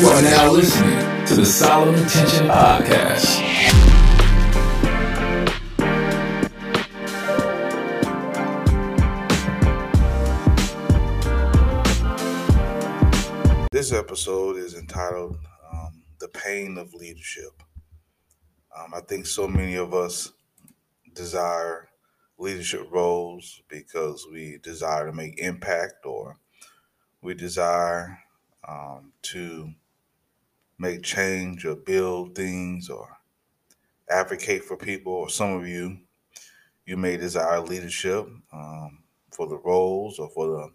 [0.00, 3.40] You are now listening to the Solid Intention Podcast.
[13.70, 15.38] This episode is entitled
[15.72, 17.62] um, The Pain of Leadership.
[18.76, 20.32] Um, I think so many of us
[21.14, 21.88] desire
[22.36, 26.38] leadership roles because we desire to make impact or
[27.22, 28.18] we desire
[28.68, 29.72] um, to
[30.78, 33.16] make change or build things or
[34.10, 35.98] advocate for people or some of you
[36.86, 40.68] you may desire leadership um, for the roles or for the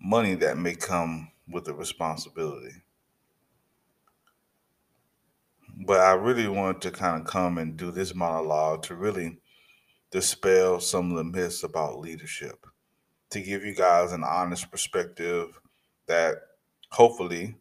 [0.00, 2.72] money that may come with the responsibility.
[5.86, 9.38] But i really wanted to kind of come and do this monologue to really
[10.10, 12.66] dispel some of the myths about leadership
[13.30, 15.60] to give you guys an honest perspective
[16.06, 16.36] that
[16.92, 17.56] hopefully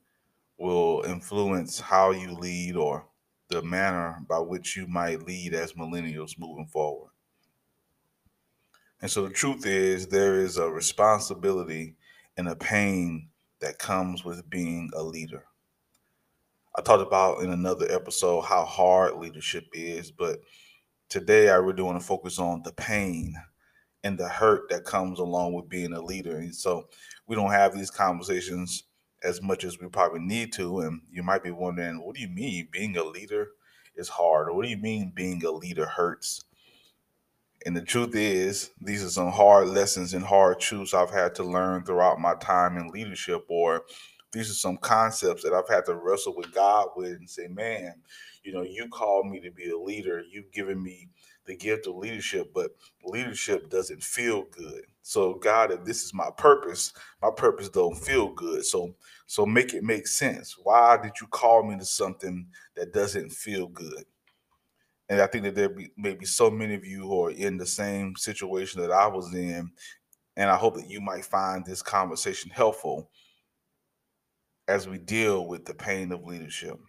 [0.58, 3.08] will influence how you lead or
[3.50, 7.12] the manner by which you might lead as millennials moving forward.
[9.02, 11.96] And so the truth is, there is a responsibility
[12.38, 15.46] and a pain that comes with being a leader.
[16.78, 20.40] I talked about in another episode how hard leadership is, but
[21.10, 23.36] today I really want to focus on the pain
[24.04, 26.38] and the hurt that comes along with being a leader.
[26.38, 26.90] And so
[27.28, 28.84] we don't have these conversations
[29.26, 30.80] as much as we probably need to.
[30.80, 33.50] And you might be wondering, what do you mean being a leader
[33.96, 34.48] is hard?
[34.48, 36.44] Or what do you mean being a leader hurts?
[37.66, 41.44] And the truth is, these are some hard lessons and hard truths I've had to
[41.44, 43.86] learn throughout my time in leadership, or
[44.32, 47.96] these are some concepts that I've had to wrestle with God with and say, man,
[48.44, 50.22] you know, you called me to be a leader.
[50.30, 51.10] You've given me
[51.46, 52.72] the gift of leadership, but
[53.04, 54.84] leadership doesn't feel good.
[55.02, 58.66] So God, if this is my purpose, my purpose don't feel good.
[58.66, 58.94] So
[59.28, 60.56] so make it make sense.
[60.62, 64.06] Why did you call me to something that doesn't feel good?
[65.10, 67.58] And I think that there be, may be so many of you who are in
[67.58, 69.72] the same situation that I was in,
[70.36, 73.10] and I hope that you might find this conversation helpful
[74.68, 76.80] as we deal with the pain of leadership.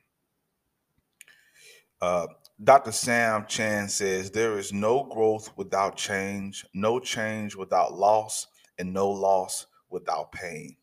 [2.00, 2.26] Uh,
[2.62, 2.92] Dr.
[2.92, 8.46] Sam Chand says there is no growth without change, no change without loss,
[8.78, 10.76] and no loss without pain.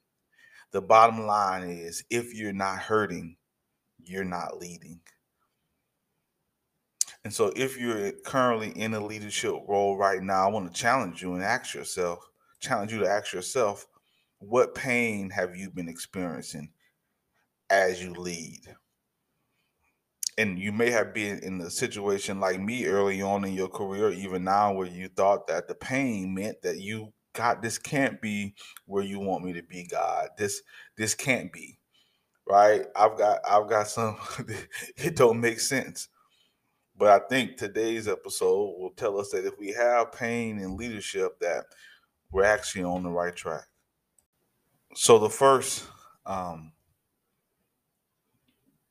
[0.73, 3.37] The bottom line is if you're not hurting,
[3.99, 4.99] you're not leading.
[7.23, 11.21] And so, if you're currently in a leadership role right now, I want to challenge
[11.21, 12.19] you and ask yourself,
[12.59, 13.87] challenge you to ask yourself,
[14.39, 16.71] what pain have you been experiencing
[17.69, 18.75] as you lead?
[20.37, 24.11] and you may have been in a situation like me early on in your career,
[24.11, 28.55] even now, where you thought that the pain meant that you God, this can't be
[28.85, 30.29] where you want me to be, God.
[30.37, 30.61] This
[30.97, 31.79] this can't be.
[32.47, 32.85] Right?
[32.95, 34.17] I've got I've got some
[34.97, 36.09] it don't make sense.
[36.95, 41.39] But I think today's episode will tell us that if we have pain in leadership,
[41.39, 41.65] that
[42.31, 43.65] we're actually on the right track.
[44.95, 45.85] So the first
[46.25, 46.71] um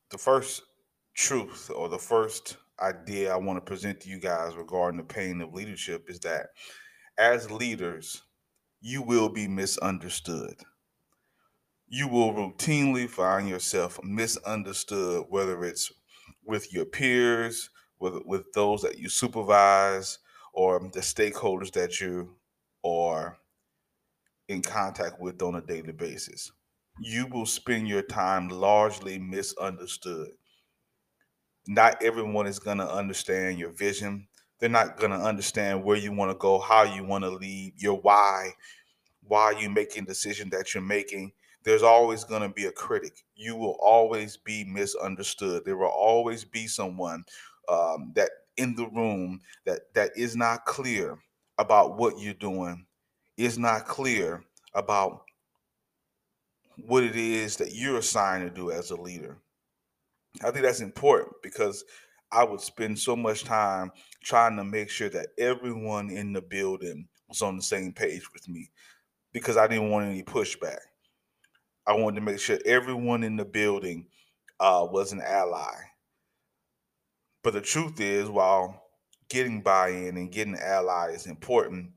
[0.09, 0.63] the first
[1.15, 5.41] truth or the first idea I want to present to you guys regarding the pain
[5.41, 6.47] of leadership is that
[7.17, 8.23] as leaders,
[8.85, 10.55] you will be misunderstood.
[11.87, 15.89] You will routinely find yourself misunderstood, whether it's
[16.43, 20.19] with your peers, with, with those that you supervise,
[20.53, 22.35] or the stakeholders that you
[22.83, 23.37] are
[24.49, 26.51] in contact with on a daily basis.
[26.99, 30.31] You will spend your time largely misunderstood
[31.67, 34.27] not everyone is going to understand your vision.
[34.63, 37.73] They're not going to understand where you want to go, how you want to lead,
[37.75, 38.51] your why,
[39.27, 41.33] why you making decision that you're making.
[41.63, 43.25] There's always going to be a critic.
[43.35, 45.65] You will always be misunderstood.
[45.65, 47.25] There will always be someone
[47.67, 51.19] um, that in the room that that is not clear
[51.57, 52.85] about what you're doing,
[53.35, 55.23] is not clear about
[56.77, 59.39] what it is that you're assigned to do as a leader.
[60.41, 61.83] I think that's important because
[62.33, 63.91] I would spend so much time
[64.23, 68.49] trying to make sure that everyone in the building was on the same page with
[68.49, 68.71] me
[69.33, 70.79] because I didn't want any pushback.
[71.85, 74.07] I wanted to make sure everyone in the building
[74.59, 75.73] uh, was an ally.
[77.43, 78.81] But the truth is, while
[79.29, 81.91] getting buy in and getting an ally is important,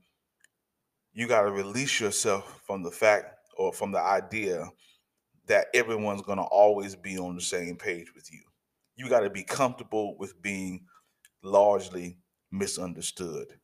[1.13, 4.69] you got to release yourself from the fact or from the idea
[5.47, 8.41] that everyone's going to always be on the same page with you.
[8.97, 10.87] You got to be comfortable with being
[11.43, 12.19] largely
[12.51, 13.59] misunderstood.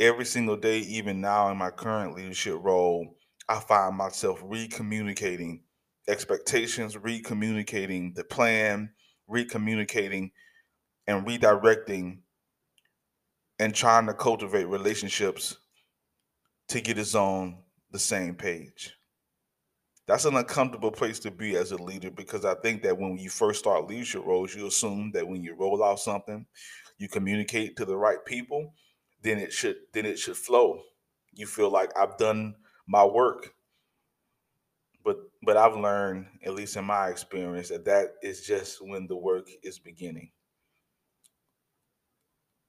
[0.00, 3.16] Every single day, even now in my current leadership role,
[3.48, 5.62] I find myself recommunicating
[6.08, 8.94] expectations, recommunicating the plan,
[9.28, 10.32] recommunicating
[11.06, 12.22] and redirecting
[13.60, 15.58] and trying to cultivate relationships
[16.68, 18.97] to get us on the same page.
[20.08, 23.28] That's an uncomfortable place to be as a leader because I think that when you
[23.28, 26.46] first start leadership roles, you assume that when you roll out something,
[26.96, 28.72] you communicate to the right people,
[29.22, 30.80] then it should then it should flow.
[31.34, 32.54] You feel like I've done
[32.86, 33.52] my work.
[35.04, 39.16] But but I've learned, at least in my experience, that that is just when the
[39.16, 40.30] work is beginning.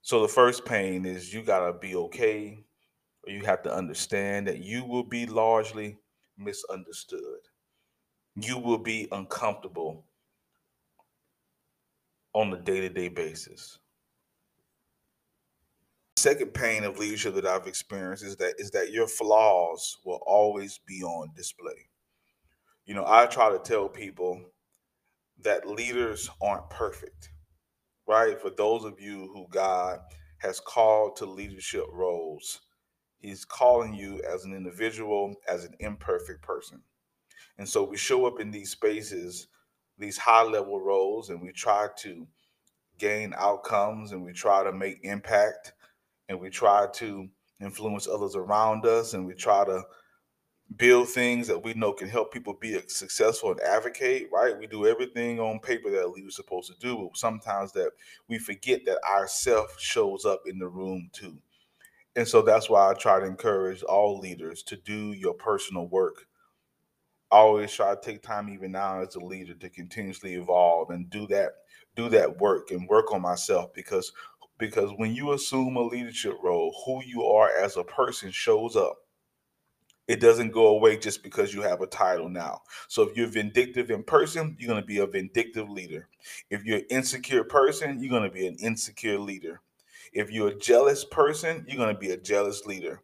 [0.02, 2.66] So the first pain is you got to be okay
[3.26, 5.98] or you have to understand that you will be largely
[6.40, 7.40] misunderstood.
[8.36, 10.06] You will be uncomfortable
[12.34, 13.80] on a day-to-day basis.
[16.18, 20.80] Second pain of leadership that I've experienced is that is that your flaws will always
[20.86, 21.90] be on display.
[22.86, 24.42] You know, I try to tell people
[25.42, 27.30] that leaders aren't perfect
[28.10, 28.42] right?
[28.42, 30.00] For those of you who God
[30.40, 32.62] has called to leadership roles,
[33.20, 36.82] He's calling you as an individual, as an imperfect person.
[37.58, 39.48] And so we show up in these spaces,
[39.98, 42.28] these high level roles, and we try to
[42.98, 45.74] gain outcomes and we try to make impact
[46.28, 47.28] and we try to
[47.62, 49.84] influence others around us and we try to
[50.78, 54.58] build things that we know can help people be successful and advocate, right?
[54.58, 57.92] We do everything on paper that a leader's supposed to do, but sometimes that
[58.28, 61.40] we forget that ourself shows up in the room too.
[62.16, 66.26] And so that's why I try to encourage all leaders to do your personal work.
[67.32, 71.10] I always try to take time even now as a leader to continuously evolve and
[71.10, 71.52] do that
[71.96, 74.12] do that work and work on myself because
[74.58, 78.98] because when you assume a leadership role, who you are as a person shows up
[80.10, 82.62] it doesn't go away just because you have a title now.
[82.88, 86.10] So if you're vindictive in person, you're going to be a vindictive leader.
[86.50, 89.62] If you're an insecure person, you're going to be an insecure leader.
[90.14, 93.02] If you're a jealous person, you're going to be a jealous leader.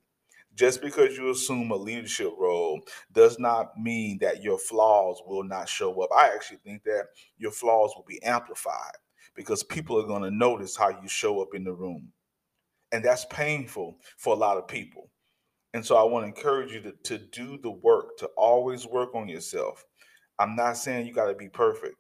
[0.56, 2.82] Just because you assume a leadership role
[3.12, 6.10] does not mean that your flaws will not show up.
[6.18, 7.08] I actually think that
[7.38, 8.96] your flaws will be amplified
[9.36, 12.14] because people are going to notice how you show up in the room.
[12.92, 15.10] And that's painful for a lot of people
[15.76, 19.14] and so I want to encourage you to, to do the work, to always work
[19.14, 19.84] on yourself.
[20.40, 21.96] I'm not saying you got to be perfect,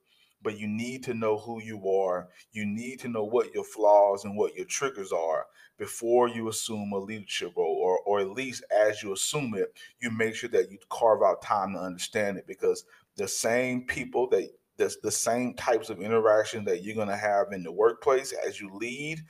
[0.45, 2.29] but you need to know who you are.
[2.53, 5.47] You need to know what your flaws and what your triggers are
[5.79, 10.11] before you assume a leadership role, or, or at least as you assume it, you
[10.11, 12.85] make sure that you carve out time to understand it because
[13.17, 14.47] the same people that
[14.77, 18.61] that's the same types of interaction that you're going to have in the workplace as
[18.61, 19.21] you lead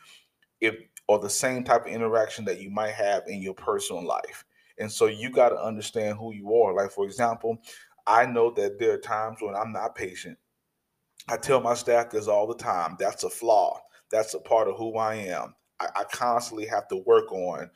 [0.60, 0.76] if
[1.08, 4.44] or the same type of interaction that you might have in your personal life.
[4.80, 6.74] And so you got to understand who you are.
[6.74, 7.58] Like, for example,
[8.06, 10.38] I know that there are times when I'm not patient.
[11.30, 13.82] I tell my staffers all the time that's a flaw,
[14.12, 15.56] that's a part of who I am.
[15.80, 17.70] I, I constantly have to work on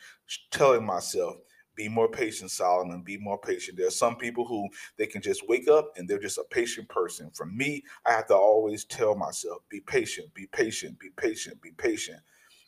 [0.52, 1.36] telling myself,
[1.76, 3.78] be more patient, Solomon, be more patient.
[3.78, 4.68] There are some people who
[4.98, 7.32] they can just wake up and they're just a patient person.
[7.36, 11.72] For me, I have to always tell myself, be patient, be patient, be patient, be
[11.72, 12.20] patient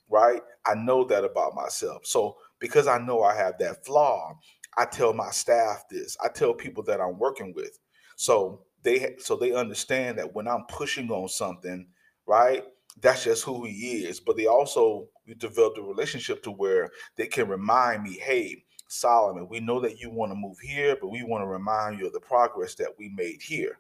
[0.10, 0.42] right?
[0.66, 2.06] I know that about myself.
[2.06, 4.38] So because I know I have that flaw,
[4.78, 6.18] I tell my staff this.
[6.24, 7.80] I tell people that I'm working with.
[8.18, 11.88] So they so they understand that when I'm pushing on something,
[12.26, 12.64] right?
[13.00, 14.20] That's just who he is.
[14.20, 19.60] But they also developed a relationship to where they can remind me, hey, Solomon, we
[19.60, 22.20] know that you want to move here, but we want to remind you of the
[22.20, 23.80] progress that we made here.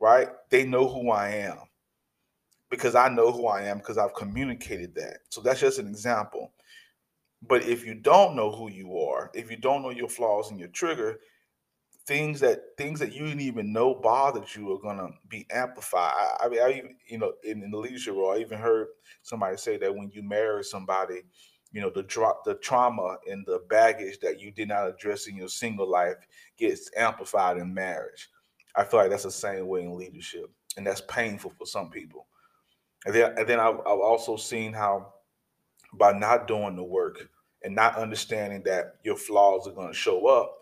[0.00, 0.28] Right?
[0.50, 1.58] They know who I am
[2.68, 5.18] because I know who I am because I've communicated that.
[5.28, 6.52] So that's just an example.
[7.46, 10.58] But if you don't know who you are, if you don't know your flaws and
[10.58, 11.20] your trigger,
[12.06, 16.12] things that things that you didn't even know bothered you are gonna be amplified.
[16.14, 18.88] I, I mean, I even you know in, in, the leadership role, I even heard
[19.22, 21.22] somebody say that when you marry somebody,
[21.72, 25.36] you know the drop the trauma and the baggage that you did not address in
[25.36, 26.16] your single life
[26.58, 28.28] gets amplified in marriage.
[28.76, 32.26] I feel like that's the same way in leadership, and that's painful for some people.
[33.06, 35.12] And then, and then I've, I've also seen how
[35.92, 37.28] by not doing the work
[37.62, 40.56] and not understanding that your flaws are going to show up,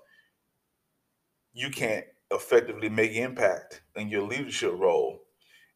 [1.52, 5.20] you can't effectively make impact in your leadership role.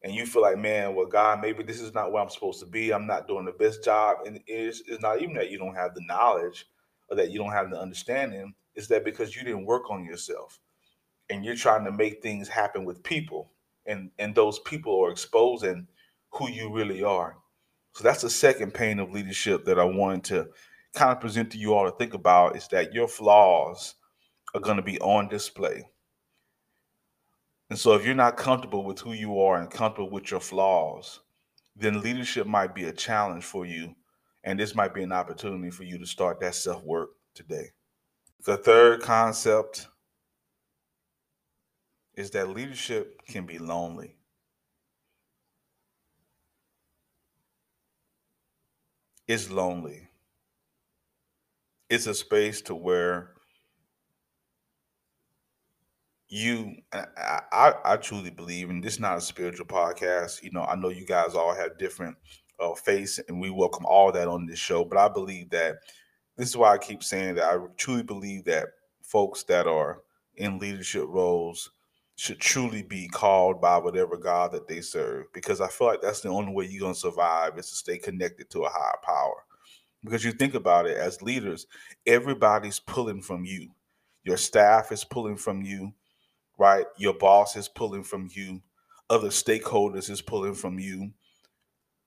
[0.03, 2.65] And you feel like, man, well, God, maybe this is not where I'm supposed to
[2.65, 2.91] be.
[2.93, 4.17] I'm not doing the best job.
[4.25, 6.65] And it's, it's not even that you don't have the knowledge
[7.09, 8.53] or that you don't have the understanding.
[8.75, 10.59] It's that because you didn't work on yourself
[11.29, 13.51] and you're trying to make things happen with people.
[13.85, 15.87] And, and those people are exposing
[16.31, 17.37] who you really are.
[17.93, 20.47] So that's the second pain of leadership that I wanted to
[20.93, 23.95] kind of present to you all to think about is that your flaws
[24.57, 25.83] are going to be on display.
[27.69, 31.19] And so if you're not comfortable with who you are and comfortable with your flaws,
[31.75, 33.93] then leadership might be a challenge for you.
[34.43, 37.71] And this might be an opportunity for you to start that self work today.
[38.45, 39.87] The third concept
[42.15, 44.15] is that leadership can be lonely.
[49.27, 50.07] It's lonely.
[51.89, 53.36] It's a space to where
[56.29, 60.63] you I, I, I truly believe and this is not a spiritual podcast you know
[60.63, 62.17] i know you guys all have different
[62.59, 65.77] uh, faiths and we welcome all that on this show but i believe that
[66.35, 68.67] this is why i keep saying that i truly believe that
[69.03, 70.01] folks that are
[70.35, 71.71] in leadership roles
[72.17, 76.21] should truly be called by whatever god that they serve because i feel like that's
[76.21, 79.43] the only way you're going to survive is to stay connected to a higher power.
[80.03, 81.67] Because you think about it as leaders
[82.05, 83.69] everybody's pulling from you.
[84.23, 85.93] Your staff is pulling from you
[86.57, 86.85] right?
[86.97, 88.61] Your boss is pulling from you,
[89.09, 91.11] other stakeholders is pulling from you.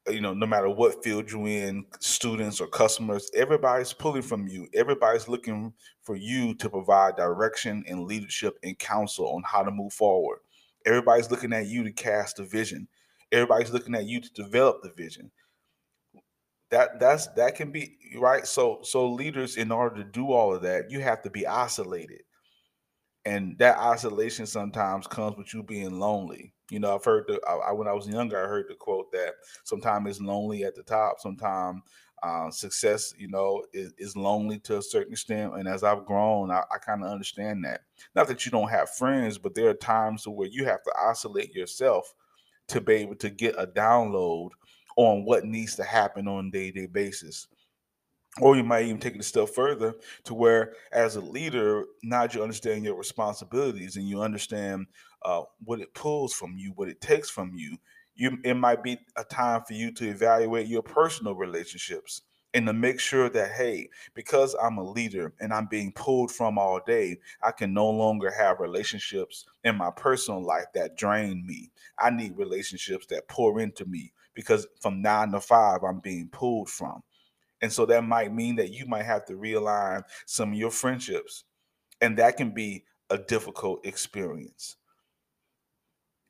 [0.08, 4.46] Uh, you know, no matter what field you're in, students or customers, everybody's pulling from
[4.46, 4.66] you.
[4.74, 9.92] Everybody's looking for you to provide direction and leadership and counsel on how to move
[9.92, 10.38] forward.
[10.86, 12.88] Everybody's looking at you to cast a vision.
[13.32, 15.30] Everybody's looking at you to develop the vision.
[16.70, 18.46] That that's that can be right.
[18.46, 22.22] So so leaders, in order to do all of that, you have to be isolated
[23.24, 26.52] and that isolation sometimes comes with you being lonely.
[26.70, 29.34] You know, I've heard the I, when I was younger, I heard the quote that
[29.64, 31.82] sometimes it's lonely at the top, sometimes
[32.22, 35.54] uh, success, you know, is, is, lonely to a certain extent.
[35.54, 37.80] And as I've grown, I, I kind of understand that.
[38.14, 41.54] Not that you don't have friends, but there are times where you have to isolate
[41.54, 42.12] yourself
[42.68, 44.50] to be able to get a download
[44.96, 47.48] on what needs to happen on a day-to-day basis
[48.40, 49.94] or you might even take it a step further
[50.24, 54.86] to where as a leader now you understand your responsibilities and you understand
[55.24, 57.76] uh, what it pulls from you what it takes from you
[58.14, 62.22] you it might be a time for you to evaluate your personal relationships
[62.54, 66.58] and to make sure that hey because i'm a leader and i'm being pulled from
[66.58, 71.70] all day i can no longer have relationships in my personal life that drain me.
[71.98, 76.68] I need relationships that pour into me because from nine to five i'm being pulled
[76.70, 77.02] from
[77.62, 81.44] and so that might mean that you might have to realign some of your friendships.
[82.00, 84.76] And that can be a difficult experience.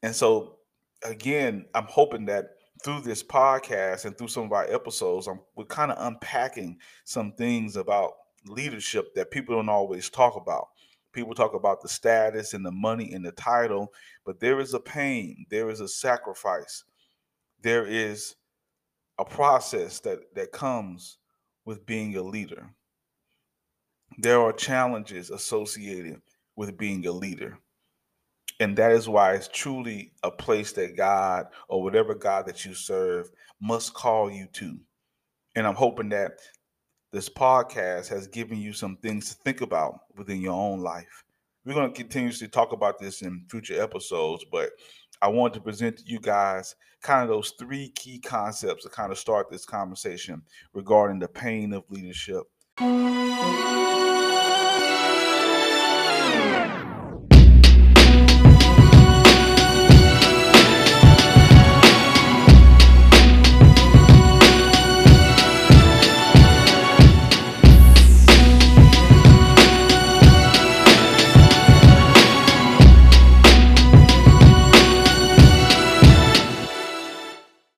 [0.03, 0.57] And so,
[1.05, 2.47] again, I'm hoping that
[2.83, 7.33] through this podcast and through some of our episodes, I'm, we're kind of unpacking some
[7.33, 8.13] things about
[8.47, 10.69] leadership that people don't always talk about.
[11.13, 13.93] People talk about the status and the money and the title,
[14.25, 16.85] but there is a pain, there is a sacrifice,
[17.61, 18.37] there is
[19.19, 21.19] a process that that comes
[21.65, 22.71] with being a leader.
[24.19, 26.21] There are challenges associated
[26.57, 27.59] with being a leader.
[28.59, 32.75] And that is why it's truly a place that God or whatever God that you
[32.75, 34.79] serve must call you to.
[35.57, 36.33] And I'm hoping that
[37.13, 41.25] this podcast has given you some things to think about within your own life.
[41.65, 44.71] We're going to continuously talk about this in future episodes, but
[45.23, 49.13] I wanted to present to you guys kind of those three key concepts to kind
[49.13, 52.45] of start this conversation regarding the pain of leadership.